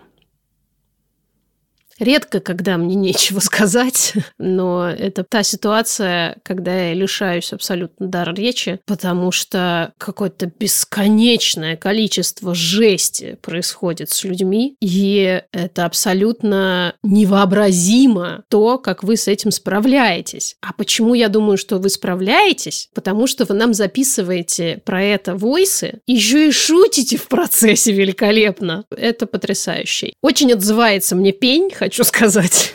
[1.98, 8.80] Редко, когда мне нечего сказать, но это та ситуация, когда я лишаюсь абсолютно дара речи,
[8.86, 19.02] потому что какое-то бесконечное количество жести происходит с людьми, и это абсолютно невообразимо то, как
[19.02, 20.56] вы с этим справляетесь.
[20.60, 22.88] А почему я думаю, что вы справляетесь?
[22.94, 28.84] Потому что вы нам записываете про это войсы, еще и шутите в процессе великолепно.
[28.90, 30.12] Это потрясающе.
[30.22, 32.74] Очень отзывается мне пень, хочу сказать.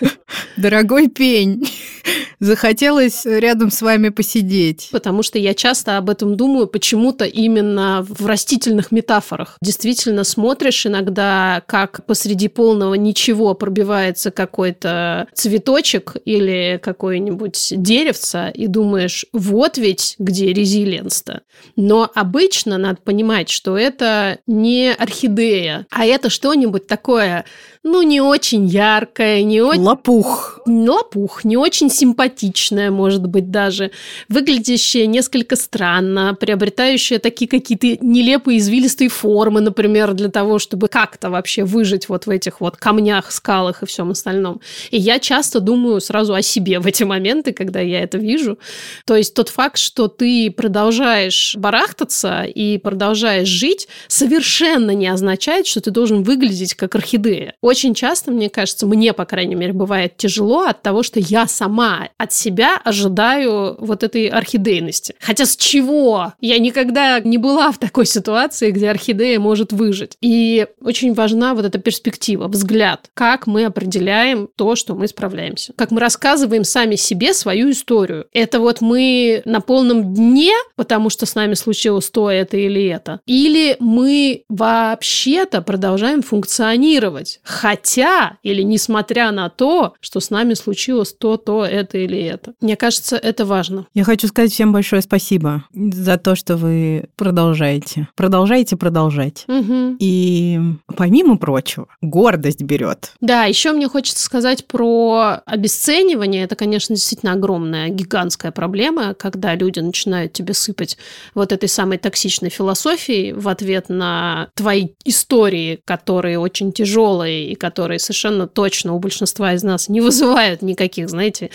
[0.58, 1.68] Дорогой пень,
[2.40, 4.90] захотелось рядом с вами посидеть.
[4.92, 9.58] Потому что я часто об этом думаю почему-то именно в растительных метафорах.
[9.62, 19.26] Действительно смотришь иногда, как посреди полного ничего пробивается какой-то цветочек или какое-нибудь деревце, и думаешь,
[19.32, 21.42] вот ведь где резилиенс-то.
[21.76, 27.46] Но обычно надо понимать, что это не орхидея, а это что-нибудь такое,
[27.84, 29.82] ну, не очень яркое, не очень...
[29.82, 30.60] Лопух лопух.
[30.66, 33.92] Лопух, не очень симпатичная, может быть, даже.
[34.30, 41.64] Выглядящая несколько странно, приобретающая такие какие-то нелепые извилистые формы, например, для того, чтобы как-то вообще
[41.64, 44.62] выжить вот в этих вот камнях, скалах и всем остальном.
[44.92, 48.58] И я часто думаю сразу о себе в эти моменты, когда я это вижу.
[49.06, 55.82] То есть тот факт, что ты продолжаешь барахтаться и продолжаешь жить, совершенно не означает, что
[55.82, 57.56] ты должен выглядеть как орхидея.
[57.62, 62.10] Очень часто, мне кажется, мне, по крайней мере, бывает тяжело от того, что я сама
[62.18, 65.16] от себя ожидаю вот этой орхидейности.
[65.20, 66.34] Хотя с чего?
[66.40, 70.18] Я никогда не была в такой ситуации, где орхидея может выжить.
[70.22, 75.74] И очень важна вот эта перспектива, взгляд, как мы определяем то, что мы справляемся.
[75.76, 78.28] Как мы рассказываем сами себе свою историю.
[78.34, 83.20] Это вот мы на полном дне, потому что с нами случилось то, это или это.
[83.26, 87.40] Или мы вообще-то продолжаем функционировать.
[87.44, 92.54] Хотя или несмотря на то, что с нами случилось то, то, это или это.
[92.62, 93.88] Мне кажется, это важно.
[93.94, 98.08] Я хочу сказать всем большое спасибо за то, что вы продолжаете.
[98.16, 99.46] Продолжайте продолжать.
[99.48, 99.98] Угу.
[100.00, 100.60] И
[100.96, 103.14] помимо прочего, гордость берет.
[103.22, 106.44] Да, еще мне хочется сказать про обесценивание.
[106.44, 110.98] Это, конечно, действительно огромная, гигантская проблема, когда люди начинают тебе сыпать
[111.34, 118.00] вот этой самой токсичной философией в ответ на твои истории, которые очень тяжелые и которые
[118.00, 121.50] совершенно точно у большинства из нас не вызывают никаких, знаете,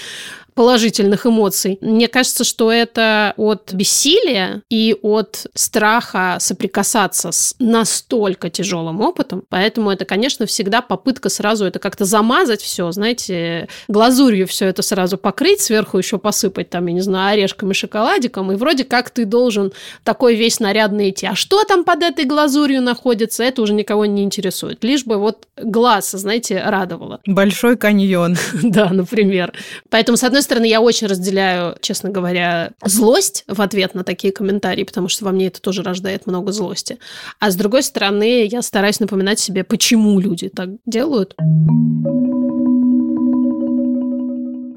[0.59, 1.79] положительных эмоций.
[1.81, 9.45] Мне кажется, что это от бессилия и от страха соприкасаться с настолько тяжелым опытом.
[9.51, 15.17] Поэтому это, конечно, всегда попытка сразу это как-то замазать все, знаете, глазурью все это сразу
[15.17, 19.73] покрыть, сверху еще посыпать там, я не знаю, орешками, шоколадиком, и вроде как ты должен
[20.03, 21.27] такой весь нарядный идти.
[21.27, 24.83] А что там под этой глазурью находится, это уже никого не интересует.
[24.83, 27.21] Лишь бы вот глаз, знаете, радовало.
[27.27, 28.37] Большой каньон.
[28.79, 29.53] Да, например.
[29.89, 34.85] Поэтому, с одной стороны, я очень разделяю, честно говоря, злость в ответ на такие комментарии,
[34.85, 36.99] потому что во мне это тоже рождает много злости.
[37.39, 41.35] А с другой стороны, я стараюсь напоминать себе, почему люди так делают.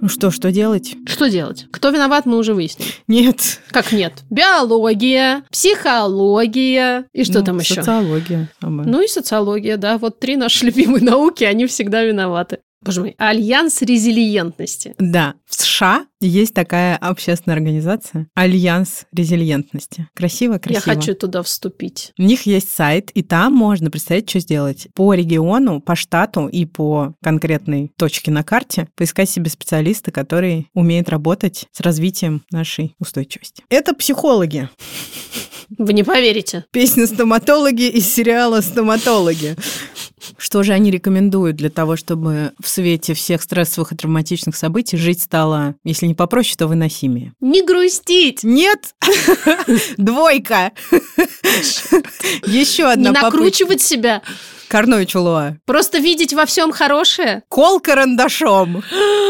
[0.03, 0.95] Ну что, что делать?
[1.05, 1.67] Что делать?
[1.71, 2.89] Кто виноват, мы уже выяснили.
[3.07, 3.59] Нет.
[3.69, 4.13] Как нет?
[4.31, 7.75] Биология, психология и что Ну, там еще?
[7.75, 8.49] Социология.
[8.59, 8.89] самое.
[8.89, 9.97] Ну и социология, да.
[9.99, 12.59] Вот три наши любимые науки, они всегда виноваты.
[12.83, 14.95] Боже мой, Альянс резилиентности.
[14.97, 20.07] Да, в США есть такая общественная организация Альянс резилиентности.
[20.15, 20.83] Красиво, красиво.
[20.87, 22.13] Я хочу туда вступить.
[22.17, 24.87] У них есть сайт, и там можно представить, что сделать.
[24.95, 31.09] По региону, по штату и по конкретной точке на карте поискать себе специалиста, который умеет
[31.09, 33.63] работать с развитием нашей устойчивости.
[33.69, 34.69] Это психологи.
[35.77, 36.65] Вы не поверите.
[36.71, 39.55] Песня «Стоматологи» из сериала «Стоматологи».
[40.37, 45.21] Что же они рекомендуют для того, чтобы в свете всех стрессовых и травматичных событий жить
[45.21, 47.33] стало, если не попроще, то выносимее?
[47.39, 48.43] Не грустить.
[48.43, 48.93] Нет!
[49.97, 50.71] Двойка!
[52.45, 54.21] Еще одна Не накручивать себя.
[54.67, 55.57] Карнович Луа.
[55.65, 57.43] Просто видеть во всем хорошее.
[57.49, 58.83] Кол карандашом.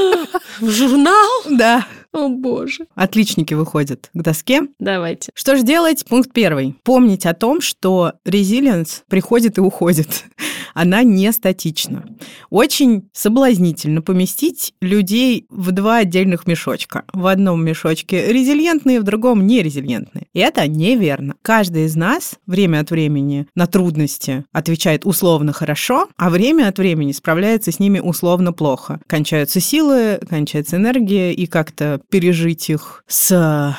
[0.60, 1.30] В журнал?
[1.50, 1.86] Да.
[2.14, 2.88] О, боже.
[2.96, 4.64] Отличники выходят к доске.
[4.80, 5.32] Давайте.
[5.34, 6.06] Что же делать?
[6.06, 6.76] Пункт первый.
[6.84, 10.26] Помнить о том, что резилиенс приходит и уходит.
[10.74, 12.06] Она не статична.
[12.50, 17.04] Очень соблазнительно поместить людей в два отдельных мешочка.
[17.14, 20.28] В одном мешочке резилиентные, в другом нерезилиентные.
[20.34, 21.36] И это неверно.
[21.42, 27.12] Каждый из нас время от времени на трудности отвечает условно хорошо, а время от времени
[27.12, 29.00] справляется с ними условно плохо.
[29.08, 33.76] Кончаются силы, кончается энергия, и как-то пережить их с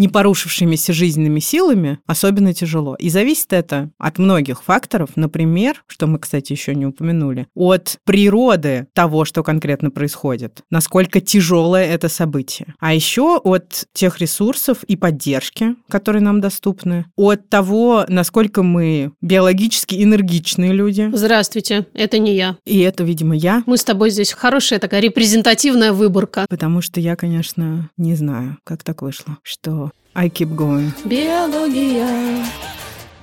[0.00, 2.96] не порушившимися жизненными силами особенно тяжело.
[2.98, 5.10] И зависит это от многих факторов.
[5.14, 11.84] Например, что мы, кстати, еще не упомянули, от природы того, что конкретно происходит, насколько тяжелое
[11.84, 12.74] это событие.
[12.80, 20.02] А еще от тех ресурсов и поддержки, которые нам доступны, от того, насколько мы биологически
[20.02, 21.10] энергичные люди.
[21.12, 22.56] Здравствуйте, это не я.
[22.64, 23.62] И это, видимо, я.
[23.66, 26.46] Мы с тобой здесь хорошая такая репрезентативная выборка.
[26.48, 30.92] Потому что я, конечно, не знаю, как так вышло, что I keep going.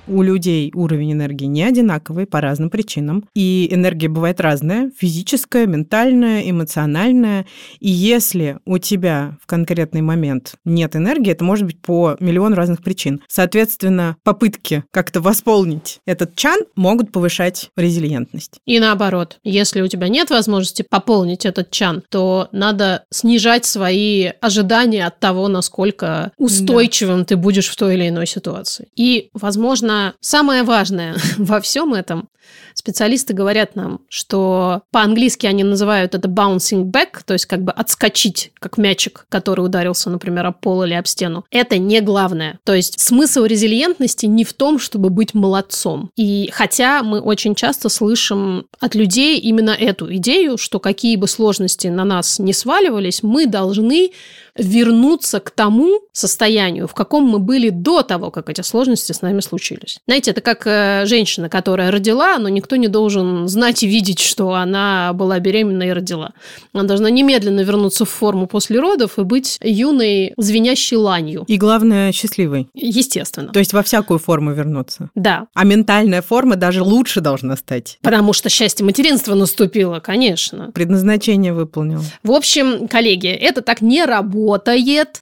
[0.08, 3.28] У людей уровень энергии не одинаковый по разным причинам.
[3.34, 4.90] И энергия бывает разная.
[4.96, 7.44] Физическая, ментальная, эмоциональная.
[7.78, 12.82] И если у тебя в конкретный момент нет энергии, это может быть по миллиону разных
[12.82, 13.20] причин.
[13.28, 18.60] Соответственно, попытки как-то восполнить этот чан могут повышать резилиентность.
[18.64, 25.06] И наоборот, если у тебя нет возможности пополнить этот чан, то надо снижать свои ожидания
[25.06, 28.88] от того, насколько устойчивым ты будешь в той или иной ситуации.
[28.96, 32.28] И, возможно, Самое важное во всем этом
[32.74, 38.52] специалисты говорят нам, что по-английски они называют это bouncing back, то есть как бы отскочить,
[38.58, 41.44] как мячик, который ударился, например, об пол или об стену.
[41.50, 42.58] Это не главное.
[42.64, 46.10] То есть смысл резилиентности не в том, чтобы быть молодцом.
[46.16, 51.88] И хотя мы очень часто слышим от людей именно эту идею, что какие бы сложности
[51.88, 54.12] на нас не сваливались, мы должны
[54.58, 59.40] вернуться к тому состоянию, в каком мы были до того, как эти сложности с нами
[59.40, 59.98] случились.
[60.06, 64.54] Знаете, это как э, женщина, которая родила, но никто не должен знать и видеть, что
[64.54, 66.32] она была беременна и родила.
[66.72, 71.44] Она должна немедленно вернуться в форму после родов и быть юной, звенящей ланью.
[71.46, 72.68] И главное, счастливой.
[72.74, 73.52] Естественно.
[73.52, 75.10] То есть во всякую форму вернуться.
[75.14, 75.46] Да.
[75.54, 77.98] А ментальная форма даже лучше должна стать.
[78.02, 80.72] Потому что счастье материнства наступило, конечно.
[80.72, 82.00] Предназначение выполнил.
[82.22, 84.47] В общем, коллеги, это так не работает.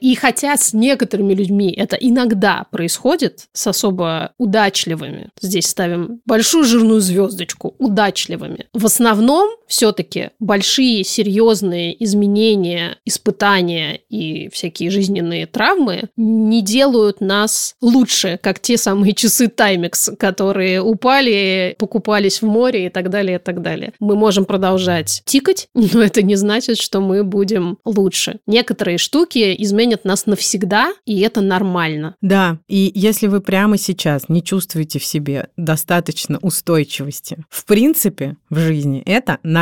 [0.00, 7.00] И хотя с некоторыми людьми это иногда происходит, с особо удачливыми, здесь ставим большую жирную
[7.00, 8.66] звездочку, удачливыми.
[8.72, 18.38] В основном все-таки большие серьезные изменения, испытания и всякие жизненные травмы не делают нас лучше,
[18.42, 23.62] как те самые часы Таймекс, которые упали, покупались в море и так далее, и так
[23.62, 23.92] далее.
[23.98, 28.38] Мы можем продолжать тикать, но это не значит, что мы будем лучше.
[28.46, 32.14] Некоторые штуки изменят нас навсегда, и это нормально.
[32.20, 38.58] Да, и если вы прямо сейчас не чувствуете в себе достаточно устойчивости, в принципе, в
[38.58, 39.55] жизни это нормально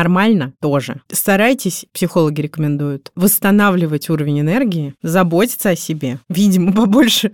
[0.61, 1.01] тоже.
[1.11, 7.33] Старайтесь, психологи рекомендуют, восстанавливать уровень энергии, заботиться о себе, видимо, побольше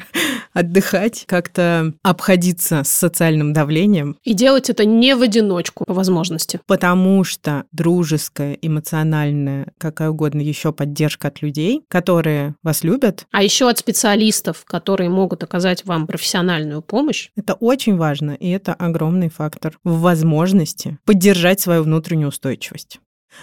[0.53, 4.17] отдыхать, как-то обходиться с социальным давлением.
[4.25, 6.61] И делать это не в одиночку, по возможности.
[6.67, 13.27] Потому что дружеская, эмоциональная, какая угодно еще поддержка от людей, которые вас любят.
[13.33, 17.31] А еще от специалистов, которые могут оказать вам профессиональную помощь.
[17.37, 22.50] Это очень важно, и это огромный фактор в возможности поддержать свою внутреннюю устойчивость.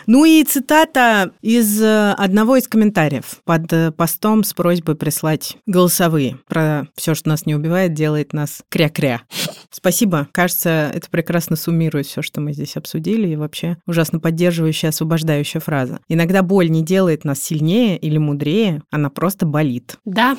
[0.05, 6.39] Ну и цитата из э, одного из комментариев под э, постом с просьбой прислать голосовые
[6.47, 9.21] про все, что нас не убивает, делает нас кря-кря.
[9.69, 10.27] Спасибо.
[10.31, 15.99] Кажется, это прекрасно суммирует все, что мы здесь обсудили, и вообще ужасно поддерживающая, освобождающая фраза.
[16.07, 19.97] Иногда боль не делает нас сильнее или мудрее, она просто болит.
[20.05, 20.37] Да,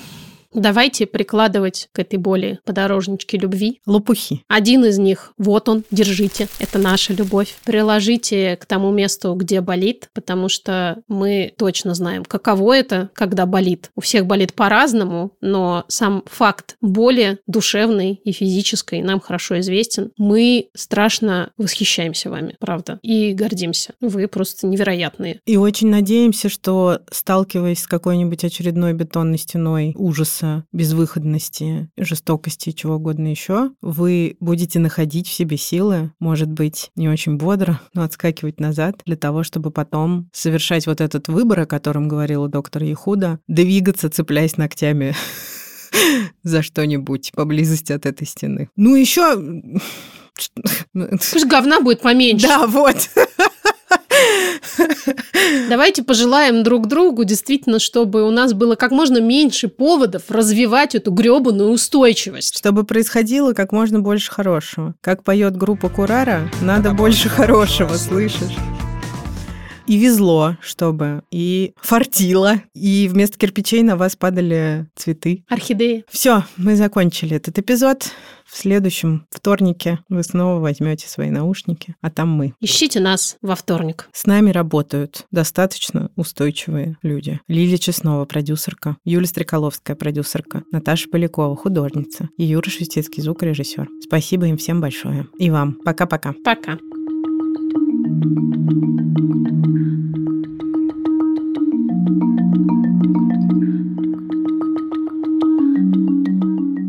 [0.54, 3.80] Давайте прикладывать к этой боли подорожнички любви.
[3.86, 4.42] Лопухи.
[4.48, 7.56] Один из них, вот он, держите, это наша любовь.
[7.64, 13.90] Приложите к тому месту, где болит, потому что мы точно знаем, каково это, когда болит.
[13.94, 20.12] У всех болит по-разному, но сам факт боли душевной и физической нам хорошо известен.
[20.16, 23.94] Мы страшно восхищаемся вами, правда, и гордимся.
[24.00, 25.40] Вы просто невероятные.
[25.44, 32.96] И очень надеемся, что, сталкиваясь с какой-нибудь очередной бетонной стеной ужаса, ужаса, безвыходности, жестокости, чего
[32.96, 38.60] угодно еще, вы будете находить в себе силы, может быть, не очень бодро, но отскакивать
[38.60, 44.10] назад для того, чтобы потом совершать вот этот выбор, о котором говорила доктор Ехуда, двигаться,
[44.10, 45.14] цепляясь ногтями
[46.42, 48.68] за что-нибудь поблизости от этой стены.
[48.76, 49.42] Ну, еще...
[50.92, 52.46] Пусть говна будет поменьше.
[52.46, 52.96] Да, вот.
[55.68, 61.10] Давайте пожелаем друг другу действительно, чтобы у нас было как можно меньше поводов развивать эту
[61.10, 62.58] гребаную устойчивость.
[62.58, 64.94] Чтобы происходило как можно больше хорошего.
[65.00, 68.56] Как поет группа Курара, надо больше хорошего, слышишь?
[69.88, 75.44] И везло, чтобы, и фартило, и вместо кирпичей на вас падали цветы.
[75.48, 76.04] Орхидеи.
[76.10, 78.12] Все, мы закончили этот эпизод.
[78.46, 82.54] В следующем вторнике вы снова возьмете свои наушники, а там мы.
[82.60, 84.08] Ищите нас во вторник.
[84.12, 87.40] С нами работают достаточно устойчивые люди.
[87.48, 93.88] Лилия Чеснова, продюсерка, Юлия Стреколовская, продюсерка, Наташа Полякова, художница и Юра Шестецкий, звукорежиссер.
[94.02, 95.26] Спасибо им всем большое.
[95.38, 95.76] И вам.
[95.84, 96.34] Пока-пока.
[96.44, 96.72] Пока.
[96.72, 96.78] -пока.
[96.78, 97.17] Пока.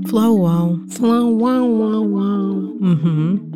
[0.09, 0.80] Flow wow.
[0.89, 2.74] Flow wow wow wow.
[2.82, 3.49] Mm-hmm.